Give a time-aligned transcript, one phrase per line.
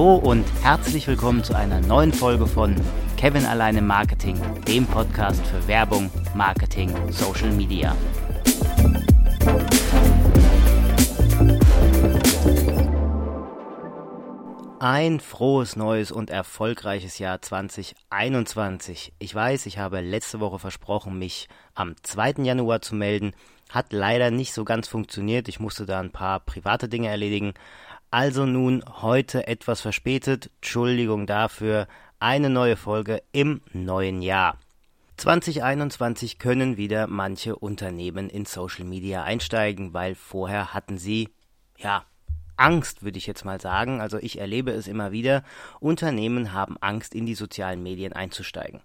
[0.00, 2.74] Hallo und herzlich willkommen zu einer neuen Folge von
[3.18, 7.94] Kevin alleine Marketing, dem Podcast für Werbung, Marketing, Social Media.
[14.78, 19.12] Ein frohes neues und erfolgreiches Jahr 2021.
[19.18, 22.36] Ich weiß, ich habe letzte Woche versprochen, mich am 2.
[22.44, 23.32] Januar zu melden.
[23.68, 25.46] Hat leider nicht so ganz funktioniert.
[25.48, 27.52] Ich musste da ein paar private Dinge erledigen.
[28.12, 30.50] Also nun heute etwas verspätet.
[30.56, 31.86] Entschuldigung dafür.
[32.18, 34.58] Eine neue Folge im neuen Jahr.
[35.16, 41.28] 2021 können wieder manche Unternehmen in Social Media einsteigen, weil vorher hatten sie,
[41.78, 42.04] ja,
[42.56, 44.00] Angst, würde ich jetzt mal sagen.
[44.00, 45.44] Also ich erlebe es immer wieder.
[45.78, 48.80] Unternehmen haben Angst, in die sozialen Medien einzusteigen.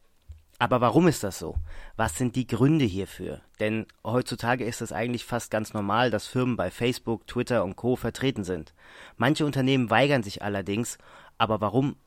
[0.58, 1.56] Aber warum ist das so?
[1.98, 3.42] Was sind die Gründe hierfür?
[3.60, 7.96] Denn heutzutage ist es eigentlich fast ganz normal, dass Firmen bei Facebook, Twitter und Co
[7.96, 8.74] vertreten sind.
[9.18, 10.98] Manche Unternehmen weigern sich allerdings.
[11.38, 11.98] Aber warum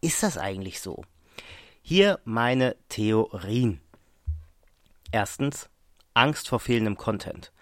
[0.00, 1.04] ist das eigentlich so?
[1.82, 3.80] Hier meine Theorien.
[5.10, 5.68] Erstens,
[6.14, 7.52] Angst vor fehlendem Content.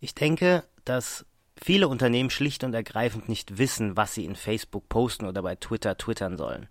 [0.00, 1.24] Ich denke, dass
[1.62, 5.98] Viele Unternehmen schlicht und ergreifend nicht wissen, was sie in Facebook posten oder bei Twitter
[5.98, 6.68] twittern sollen.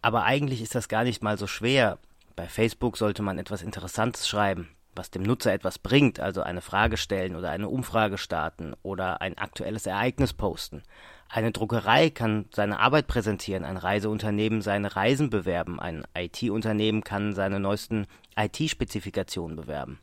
[0.00, 1.98] Aber eigentlich ist das gar nicht mal so schwer.
[2.36, 6.96] Bei Facebook sollte man etwas Interessantes schreiben, was dem Nutzer etwas bringt, also eine Frage
[6.96, 10.82] stellen oder eine Umfrage starten oder ein aktuelles Ereignis posten.
[11.28, 17.58] Eine Druckerei kann seine Arbeit präsentieren, ein Reiseunternehmen seine Reisen bewerben, ein IT-Unternehmen kann seine
[17.58, 19.98] neuesten IT-Spezifikationen bewerben.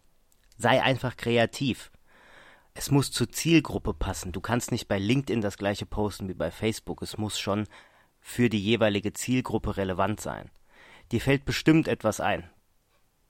[0.58, 1.92] Sei einfach kreativ
[2.74, 4.32] es muss zur Zielgruppe passen.
[4.32, 7.02] Du kannst nicht bei LinkedIn das gleiche posten wie bei Facebook.
[7.02, 7.68] Es muss schon
[8.20, 10.50] für die jeweilige Zielgruppe relevant sein.
[11.14, 12.50] Dir fällt bestimmt etwas ein.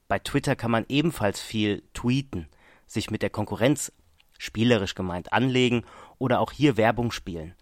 [0.08, 2.48] Bei Twitter kann man ebenfalls viel tweeten,
[2.88, 3.92] sich mit der Konkurrenz
[4.38, 5.84] spielerisch gemeint anlegen
[6.18, 7.56] oder auch hier Werbung spielen.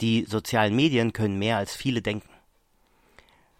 [0.00, 2.30] Die sozialen Medien können mehr als viele denken.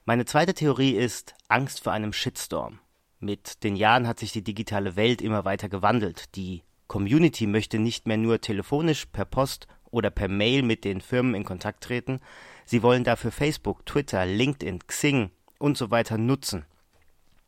[0.06, 2.78] Meine zweite Theorie ist Angst vor einem Shitstorm.
[3.20, 6.34] Mit den Jahren hat sich die digitale Welt immer weiter gewandelt.
[6.34, 11.34] Die Community möchte nicht mehr nur telefonisch, per Post oder per Mail mit den Firmen
[11.34, 12.20] in Kontakt treten,
[12.64, 16.64] sie wollen dafür Facebook, Twitter, LinkedIn, Xing und so weiter nutzen.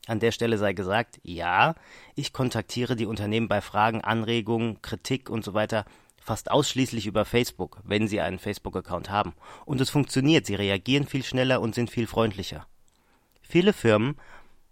[0.07, 1.75] An der Stelle sei gesagt, ja,
[2.15, 5.85] ich kontaktiere die Unternehmen bei Fragen, Anregungen, Kritik und so weiter
[6.29, 9.35] fast ausschließlich über Facebook, wenn sie einen Facebook-Account haben.
[9.65, 12.67] Und es funktioniert, sie reagieren viel schneller und sind viel freundlicher.
[13.41, 14.17] Viele Firmen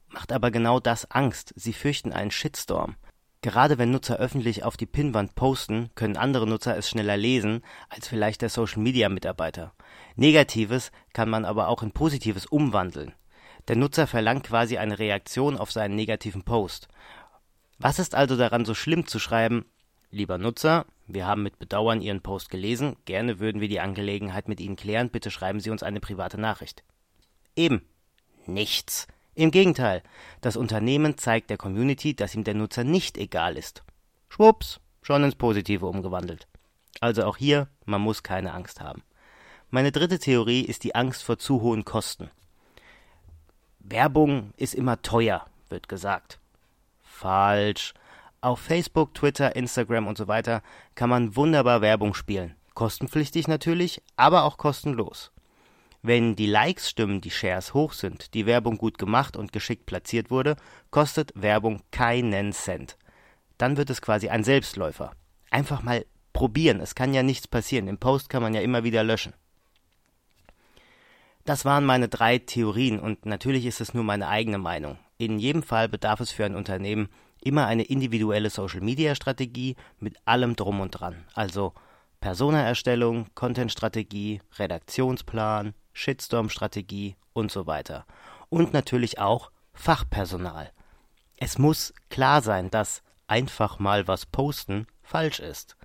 [0.09, 2.97] macht aber genau das Angst, sie fürchten einen Shitstorm.
[3.41, 8.09] Gerade wenn Nutzer öffentlich auf die Pinnwand posten, können andere Nutzer es schneller lesen als
[8.09, 9.73] vielleicht der Social-Media-Mitarbeiter.
[10.15, 13.15] Negatives kann man aber auch in Positives umwandeln.
[13.69, 16.89] Der Nutzer verlangt quasi eine Reaktion auf seinen negativen Post.
[17.79, 19.67] Was ist also daran so schlimm zu schreiben,
[20.11, 24.61] lieber Nutzer, wir haben mit Bedauern Ihren Post gelesen, gerne würden wir die Angelegenheit mit
[24.61, 26.85] Ihnen klären, bitte schreiben Sie uns eine private Nachricht.
[27.55, 27.83] Eben.
[28.47, 29.09] Nichts.
[29.35, 30.03] Im Gegenteil,
[30.41, 33.83] das Unternehmen zeigt der Community, dass ihm der Nutzer nicht egal ist.
[34.29, 36.47] Schwupps, schon ins Positive umgewandelt.
[37.01, 39.03] Also auch hier, man muss keine Angst haben.
[39.69, 42.31] Meine dritte Theorie ist die Angst vor zu hohen Kosten.
[43.89, 46.41] Werbung ist immer teuer, wird gesagt.
[47.03, 47.95] Falsch.
[48.41, 50.63] Auf Facebook, Twitter, Instagram und so weiter
[50.95, 52.55] kann man wunderbar Werbung spielen.
[52.75, 55.33] Kostenpflichtig natürlich, aber auch kostenlos.
[56.03, 60.31] Wenn die Likes stimmen, die Shares hoch sind, die Werbung gut gemacht und geschickt platziert
[60.31, 60.57] wurde,
[60.91, 62.97] kostet Werbung keinen Cent.
[63.57, 65.13] Dann wird es quasi ein Selbstläufer.
[65.51, 67.87] Einfach mal probieren, es kann ja nichts passieren.
[67.87, 69.33] Den Post kann man ja immer wieder löschen.
[71.47, 74.99] Das waren meine drei Theorien und natürlich ist es nur meine eigene Meinung.
[75.17, 77.09] In jedem Fall bedarf es für ein Unternehmen
[77.41, 81.25] immer eine individuelle Social-Media-Strategie mit allem drum und dran.
[81.35, 81.73] Also
[82.19, 88.07] Persona-Erstellung, Content-Strategie, Redaktionsplan, Shitstorm-Strategie und so weiter.
[88.49, 90.73] Und natürlich auch Fachpersonal.
[91.37, 95.77] Es muss klar sein, dass einfach mal was posten falsch ist.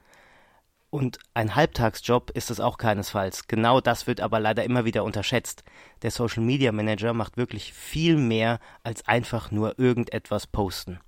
[0.91, 3.47] Und ein Halbtagsjob ist es auch keinesfalls.
[3.47, 5.63] Genau das wird aber leider immer wieder unterschätzt.
[6.01, 10.99] Der Social Media Manager macht wirklich viel mehr als einfach nur irgendetwas posten.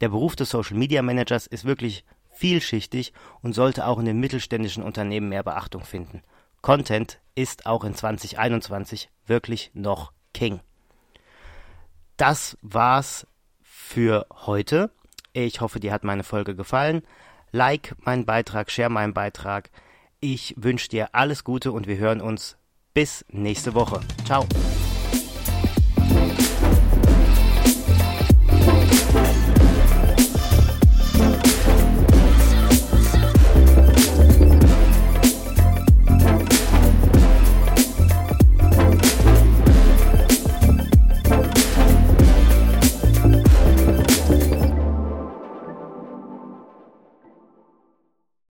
[0.00, 4.82] Der Beruf des Social Media Managers ist wirklich vielschichtig und sollte auch in den mittelständischen
[4.82, 6.22] Unternehmen mehr Beachtung finden.
[6.60, 10.60] Content ist auch in 2021 wirklich noch King.
[12.16, 13.24] Das war's
[13.62, 14.90] für heute.
[15.32, 17.02] Ich hoffe, dir hat meine Folge gefallen.
[17.52, 19.70] Like meinen Beitrag, share meinen Beitrag.
[20.20, 22.56] Ich wünsche dir alles Gute und wir hören uns
[22.94, 24.00] bis nächste Woche.
[24.24, 24.46] Ciao.